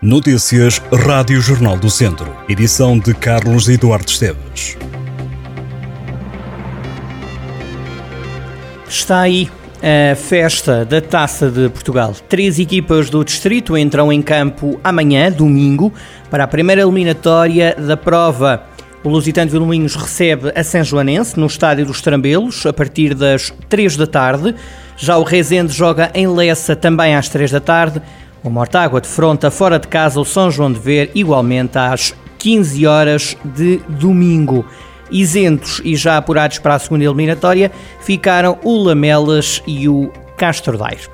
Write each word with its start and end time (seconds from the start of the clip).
Notícias 0.00 0.80
Rádio 0.92 1.40
Jornal 1.40 1.76
do 1.76 1.90
Centro. 1.90 2.32
Edição 2.48 3.00
de 3.00 3.12
Carlos 3.12 3.68
Eduardo 3.68 4.08
Esteves. 4.08 4.78
Está 8.88 9.22
aí 9.22 9.50
a 9.82 10.14
festa 10.14 10.84
da 10.84 11.00
Taça 11.00 11.50
de 11.50 11.68
Portugal. 11.70 12.14
Três 12.28 12.60
equipas 12.60 13.10
do 13.10 13.24
distrito 13.24 13.76
entram 13.76 14.12
em 14.12 14.22
campo 14.22 14.78
amanhã, 14.84 15.32
domingo, 15.32 15.92
para 16.30 16.44
a 16.44 16.48
primeira 16.48 16.82
eliminatória 16.82 17.74
da 17.74 17.96
prova. 17.96 18.62
O 19.02 19.08
Lusitano 19.08 19.46
de 19.46 19.52
Vilmoinhos 19.52 19.96
recebe 19.96 20.52
a 20.54 20.62
São 20.62 20.84
Joanense 20.84 21.40
no 21.40 21.46
Estádio 21.46 21.86
dos 21.86 22.00
Trambelos 22.00 22.64
a 22.64 22.72
partir 22.72 23.14
das 23.14 23.52
3 23.68 23.96
da 23.96 24.06
tarde. 24.06 24.54
Já 24.96 25.16
o 25.16 25.24
Rezende 25.24 25.72
joga 25.72 26.08
em 26.14 26.28
Lessa 26.28 26.76
também 26.76 27.16
às 27.16 27.28
3 27.28 27.50
da 27.50 27.60
tarde. 27.60 28.00
O 28.42 28.50
Mortágua 28.50 29.00
defronta 29.00 29.50
fora 29.50 29.80
de 29.80 29.88
casa 29.88 30.20
o 30.20 30.24
São 30.24 30.48
João 30.50 30.72
de 30.72 30.78
Ver 30.78 31.10
igualmente 31.12 31.76
às 31.76 32.14
15 32.38 32.86
horas 32.86 33.36
de 33.44 33.78
domingo. 33.88 34.64
Isentos 35.10 35.82
e 35.84 35.96
já 35.96 36.16
apurados 36.16 36.58
para 36.58 36.74
a 36.74 36.78
segunda 36.78 37.04
eliminatória 37.04 37.72
ficaram 38.00 38.56
o 38.62 38.76
Lamelas 38.76 39.60
e 39.66 39.88
o 39.88 40.12
Castro 40.36 40.78
Daire. 40.78 41.08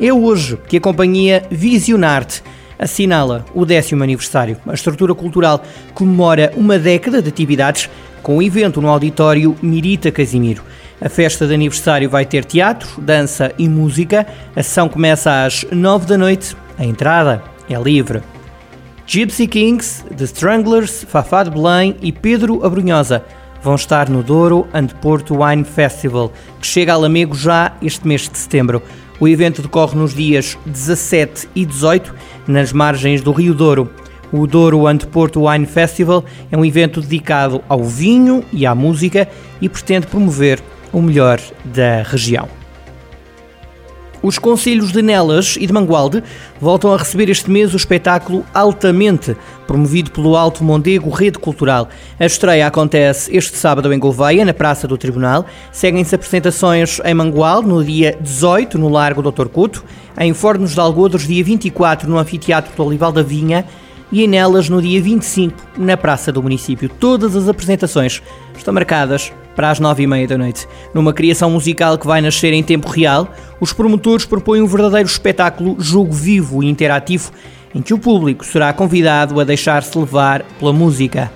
É 0.00 0.12
hoje 0.12 0.56
que 0.68 0.76
a 0.76 0.80
companhia 0.80 1.42
Visionarte 1.50 2.42
assinala 2.78 3.44
o 3.54 3.64
décimo 3.64 4.04
aniversário. 4.04 4.56
A 4.66 4.74
estrutura 4.74 5.14
cultural 5.14 5.62
comemora 5.94 6.52
uma 6.56 6.78
década 6.78 7.20
de 7.20 7.28
atividades 7.28 7.90
com 8.22 8.36
o 8.36 8.42
evento 8.42 8.80
no 8.80 8.88
auditório 8.88 9.56
Mirita 9.60 10.12
Casimiro. 10.12 10.62
A 11.04 11.08
festa 11.08 11.48
de 11.48 11.52
aniversário 11.52 12.08
vai 12.08 12.24
ter 12.24 12.44
teatro, 12.44 13.00
dança 13.00 13.52
e 13.58 13.68
música. 13.68 14.24
A 14.54 14.62
sessão 14.62 14.88
começa 14.88 15.44
às 15.44 15.66
nove 15.72 16.06
da 16.06 16.16
noite. 16.16 16.56
A 16.78 16.84
entrada 16.84 17.42
é 17.68 17.74
livre. 17.76 18.22
Gypsy 19.04 19.48
Kings, 19.48 20.04
The 20.16 20.22
Stranglers, 20.24 21.04
Fafá 21.08 21.42
de 21.42 21.50
Belém 21.50 21.96
e 22.00 22.12
Pedro 22.12 22.64
Abrunhosa 22.64 23.24
vão 23.60 23.74
estar 23.74 24.08
no 24.08 24.22
Douro 24.22 24.68
and 24.72 24.86
Porto 25.00 25.42
Wine 25.42 25.64
Festival, 25.64 26.32
que 26.60 26.66
chega 26.66 26.92
a 26.92 26.96
Lamego 26.96 27.34
já 27.34 27.72
este 27.82 28.06
mês 28.06 28.28
de 28.28 28.38
setembro. 28.38 28.80
O 29.18 29.26
evento 29.26 29.60
decorre 29.60 29.98
nos 29.98 30.14
dias 30.14 30.56
17 30.64 31.48
e 31.52 31.66
18, 31.66 32.14
nas 32.46 32.72
margens 32.72 33.22
do 33.22 33.32
Rio 33.32 33.54
Douro. 33.54 33.90
O 34.32 34.46
Douro 34.46 34.86
and 34.86 34.98
Porto 34.98 35.48
Wine 35.48 35.66
Festival 35.66 36.24
é 36.50 36.56
um 36.56 36.64
evento 36.64 37.00
dedicado 37.00 37.60
ao 37.68 37.82
vinho 37.82 38.44
e 38.52 38.64
à 38.64 38.72
música 38.72 39.28
e 39.60 39.68
pretende 39.68 40.06
promover 40.06 40.62
o 40.92 41.00
melhor 41.00 41.40
da 41.64 42.02
região. 42.02 42.48
Os 44.22 44.38
Conselhos 44.38 44.92
de 44.92 45.02
Nelas 45.02 45.56
e 45.58 45.66
de 45.66 45.72
Mangualde 45.72 46.22
voltam 46.60 46.94
a 46.94 46.96
receber 46.96 47.28
este 47.28 47.50
mês 47.50 47.74
o 47.74 47.76
espetáculo 47.76 48.46
Altamente, 48.54 49.36
promovido 49.66 50.12
pelo 50.12 50.36
Alto 50.36 50.62
Mondego 50.62 51.10
Rede 51.10 51.40
Cultural. 51.40 51.88
A 52.20 52.24
estreia 52.24 52.68
acontece 52.68 53.36
este 53.36 53.58
sábado 53.58 53.92
em 53.92 53.98
Gouveia, 53.98 54.44
na 54.44 54.54
Praça 54.54 54.86
do 54.86 54.96
Tribunal. 54.96 55.44
Seguem-se 55.72 56.14
apresentações 56.14 57.00
em 57.04 57.14
Mangualde, 57.14 57.66
no 57.66 57.84
dia 57.84 58.16
18, 58.20 58.78
no 58.78 58.88
Largo 58.88 59.28
Dr. 59.28 59.48
Couto, 59.48 59.84
em 60.16 60.32
Fornos 60.32 60.72
de 60.72 60.78
Algodres, 60.78 61.26
dia 61.26 61.42
24, 61.42 62.08
no 62.08 62.16
Anfiteatro 62.16 62.76
do 62.76 62.84
Olival 62.84 63.10
da 63.10 63.24
Vinha, 63.24 63.64
e 64.12 64.22
em 64.22 64.28
Nelas, 64.28 64.68
no 64.68 64.80
dia 64.80 65.02
25, 65.02 65.56
na 65.76 65.96
Praça 65.96 66.30
do 66.30 66.40
Município. 66.40 66.88
Todas 66.88 67.34
as 67.34 67.48
apresentações 67.48 68.22
estão 68.56 68.72
marcadas 68.72 69.32
para 69.54 69.70
as 69.70 69.80
nove 69.80 70.02
e 70.02 70.06
meia 70.06 70.26
da 70.26 70.38
noite. 70.38 70.66
Numa 70.94 71.12
criação 71.12 71.50
musical 71.50 71.98
que 71.98 72.06
vai 72.06 72.20
nascer 72.20 72.52
em 72.52 72.62
tempo 72.62 72.88
real, 72.88 73.28
os 73.60 73.72
promotores 73.72 74.24
propõem 74.24 74.62
um 74.62 74.66
verdadeiro 74.66 75.08
espetáculo 75.08 75.76
jogo 75.78 76.12
vivo 76.12 76.62
e 76.62 76.68
interativo 76.68 77.30
em 77.74 77.80
que 77.80 77.94
o 77.94 77.98
público 77.98 78.44
será 78.44 78.72
convidado 78.72 79.40
a 79.40 79.44
deixar-se 79.44 79.96
levar 79.96 80.42
pela 80.58 80.72
música. 80.72 81.30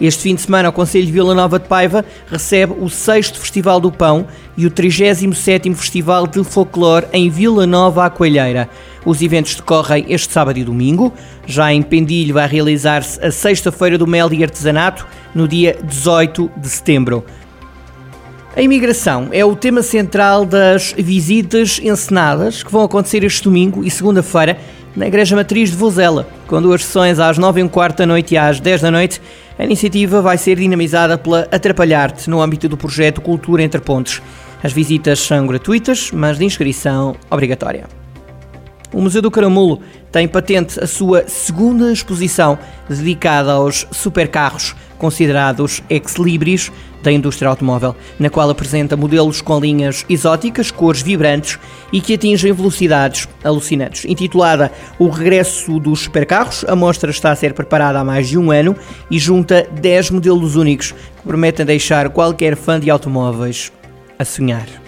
Este 0.00 0.24
fim 0.24 0.34
de 0.34 0.40
semana, 0.40 0.68
o 0.68 0.72
Conselho 0.72 1.06
de 1.06 1.12
Vila 1.12 1.32
Nova 1.32 1.60
de 1.60 1.68
Paiva 1.68 2.04
recebe 2.26 2.74
o 2.80 2.88
6 2.88 3.30
Festival 3.30 3.78
do 3.78 3.92
Pão 3.92 4.26
e 4.56 4.66
o 4.66 4.70
37º 4.70 5.76
Festival 5.76 6.26
de 6.26 6.42
Folclore 6.42 7.06
em 7.12 7.30
Vila 7.30 7.68
Nova 7.68 8.10
Coelheira. 8.10 8.68
Os 9.04 9.22
eventos 9.22 9.54
decorrem 9.54 10.06
este 10.08 10.32
sábado 10.32 10.58
e 10.58 10.64
domingo. 10.64 11.12
Já 11.46 11.72
em 11.72 11.82
Pendilho 11.82 12.34
vai 12.34 12.48
realizar-se 12.48 13.24
a 13.24 13.30
Sexta-feira 13.30 13.96
do 13.96 14.06
Mel 14.06 14.32
e 14.32 14.42
Artesanato, 14.42 15.06
no 15.32 15.46
dia 15.46 15.78
18 15.84 16.50
de 16.56 16.68
setembro. 16.68 17.24
A 18.54 18.60
imigração 18.60 19.28
é 19.32 19.42
o 19.42 19.56
tema 19.56 19.82
central 19.82 20.44
das 20.44 20.92
visitas 20.92 21.80
encenadas 21.82 22.62
que 22.62 22.70
vão 22.70 22.82
acontecer 22.82 23.24
este 23.24 23.44
domingo 23.44 23.82
e 23.82 23.90
segunda-feira 23.90 24.58
na 24.94 25.06
Igreja 25.06 25.34
Matriz 25.34 25.70
de 25.70 25.76
Vozela, 25.76 26.28
com 26.46 26.60
duas 26.60 26.84
sessões 26.84 27.18
às 27.18 27.38
9 27.38 27.60
e 27.60 27.64
um 27.64 27.68
quarto 27.68 27.98
da 27.98 28.06
noite 28.06 28.34
e 28.34 28.36
às 28.36 28.60
10 28.60 28.82
da 28.82 28.90
noite. 28.90 29.22
A 29.58 29.64
iniciativa 29.64 30.20
vai 30.20 30.36
ser 30.36 30.56
dinamizada 30.56 31.16
pela 31.16 31.48
Atrapalhar-te 31.50 32.28
no 32.28 32.42
âmbito 32.42 32.68
do 32.68 32.76
projeto 32.76 33.22
Cultura 33.22 33.62
Entre 33.62 33.80
Pontes. 33.80 34.20
As 34.62 34.70
visitas 34.70 35.18
são 35.20 35.46
gratuitas, 35.46 36.10
mas 36.12 36.36
de 36.36 36.44
inscrição 36.44 37.16
obrigatória. 37.30 38.01
O 38.92 39.00
Museu 39.00 39.22
do 39.22 39.30
Caramulo 39.30 39.80
tem 40.10 40.28
patente 40.28 40.78
a 40.78 40.86
sua 40.86 41.24
segunda 41.26 41.90
exposição 41.92 42.58
dedicada 42.88 43.52
aos 43.52 43.86
supercarros 43.90 44.74
considerados 44.98 45.82
ex-libris 45.90 46.70
da 47.02 47.10
indústria 47.10 47.48
automóvel, 47.48 47.96
na 48.20 48.30
qual 48.30 48.48
apresenta 48.48 48.96
modelos 48.96 49.40
com 49.40 49.58
linhas 49.58 50.06
exóticas, 50.08 50.70
cores 50.70 51.02
vibrantes 51.02 51.58
e 51.92 52.00
que 52.00 52.14
atingem 52.14 52.52
velocidades 52.52 53.28
alucinantes. 53.42 54.04
Intitulada 54.04 54.70
O 55.00 55.08
Regresso 55.08 55.80
dos 55.80 56.00
Supercarros, 56.02 56.64
a 56.68 56.76
mostra 56.76 57.10
está 57.10 57.32
a 57.32 57.36
ser 57.36 57.54
preparada 57.54 57.98
há 57.98 58.04
mais 58.04 58.28
de 58.28 58.38
um 58.38 58.52
ano 58.52 58.76
e 59.10 59.18
junta 59.18 59.66
10 59.80 60.10
modelos 60.10 60.54
únicos 60.54 60.92
que 60.92 61.26
prometem 61.26 61.66
deixar 61.66 62.08
qualquer 62.10 62.56
fã 62.56 62.78
de 62.78 62.88
automóveis 62.88 63.72
a 64.18 64.24
sonhar. 64.24 64.81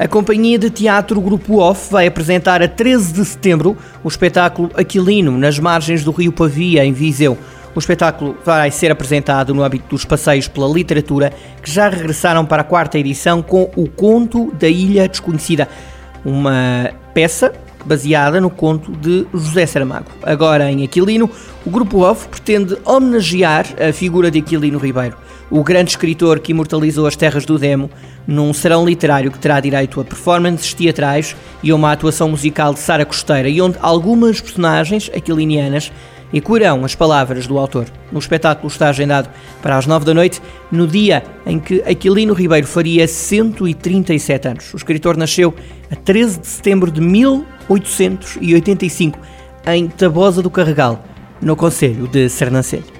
A 0.00 0.08
companhia 0.08 0.58
de 0.58 0.70
teatro 0.70 1.20
Grupo 1.20 1.58
Off 1.58 1.92
vai 1.92 2.06
apresentar 2.06 2.62
a 2.62 2.66
13 2.66 3.12
de 3.12 3.22
setembro 3.22 3.76
o 4.02 4.08
espetáculo 4.08 4.70
Aquilino, 4.74 5.36
nas 5.36 5.58
margens 5.58 6.02
do 6.02 6.10
rio 6.10 6.32
Pavia, 6.32 6.82
em 6.86 6.90
Viseu. 6.94 7.36
O 7.74 7.78
espetáculo 7.78 8.34
vai 8.42 8.70
ser 8.70 8.90
apresentado 8.90 9.52
no 9.52 9.62
âmbito 9.62 9.90
dos 9.90 10.06
passeios 10.06 10.48
pela 10.48 10.66
literatura, 10.72 11.34
que 11.62 11.70
já 11.70 11.90
regressaram 11.90 12.46
para 12.46 12.62
a 12.62 12.64
quarta 12.64 12.98
edição 12.98 13.42
com 13.42 13.70
O 13.76 13.90
Conto 13.90 14.50
da 14.54 14.68
Ilha 14.68 15.06
Desconhecida, 15.06 15.68
uma 16.24 16.92
peça 17.12 17.52
baseada 17.84 18.40
no 18.40 18.48
conto 18.48 18.92
de 18.92 19.26
José 19.34 19.66
Saramago. 19.66 20.10
Agora 20.22 20.72
em 20.72 20.82
Aquilino, 20.82 21.28
o 21.66 21.68
Grupo 21.68 21.98
Off 21.98 22.26
pretende 22.26 22.74
homenagear 22.86 23.66
a 23.78 23.92
figura 23.92 24.30
de 24.30 24.38
Aquilino 24.38 24.78
Ribeiro 24.78 25.16
o 25.50 25.64
grande 25.64 25.90
escritor 25.90 26.38
que 26.38 26.52
imortalizou 26.52 27.06
as 27.06 27.16
terras 27.16 27.44
do 27.44 27.58
Demo, 27.58 27.90
num 28.26 28.52
serão 28.52 28.86
literário 28.86 29.32
que 29.32 29.38
terá 29.38 29.60
direito 29.60 30.00
a 30.00 30.04
performances 30.04 30.72
teatrais 30.72 31.36
e 31.62 31.70
a 31.70 31.74
uma 31.74 31.92
atuação 31.92 32.28
musical 32.28 32.72
de 32.72 32.80
Sara 32.80 33.04
Costeira, 33.04 33.48
e 33.48 33.60
onde 33.60 33.76
algumas 33.82 34.40
personagens 34.40 35.10
aquilinianas 35.14 35.92
ecoarão 36.32 36.84
as 36.84 36.94
palavras 36.94 37.44
do 37.46 37.58
autor. 37.58 37.86
O 38.12 38.18
espetáculo 38.18 38.68
está 38.68 38.88
agendado 38.88 39.28
para 39.60 39.76
as 39.76 39.86
nove 39.86 40.04
da 40.04 40.14
noite, 40.14 40.40
no 40.70 40.86
dia 40.86 41.24
em 41.44 41.58
que 41.58 41.82
Aquilino 41.82 42.32
Ribeiro 42.32 42.68
faria 42.68 43.08
137 43.08 44.48
anos. 44.48 44.72
O 44.72 44.76
escritor 44.76 45.16
nasceu 45.16 45.52
a 45.90 45.96
13 45.96 46.40
de 46.40 46.46
setembro 46.46 46.88
de 46.90 47.00
1885 47.00 49.18
em 49.66 49.88
Tabosa 49.88 50.42
do 50.42 50.50
Carregal, 50.50 51.04
no 51.42 51.56
Conselho 51.56 52.06
de 52.06 52.28
Sernancelho. 52.28 52.99